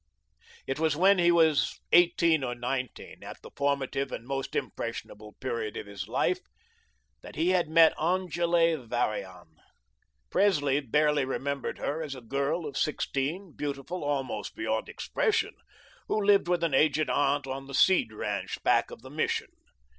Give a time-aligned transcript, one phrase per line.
[0.65, 5.77] It was when he was eighteen or nineteen, at the formative and most impressionable period
[5.77, 6.39] of his life,
[7.21, 9.57] that he had met Angele Varian.
[10.31, 15.53] Presley barely remembered her as a girl of sixteen, beautiful almost beyond expression,
[16.07, 19.49] who lived with an aged aunt on the Seed ranch back of the Mission.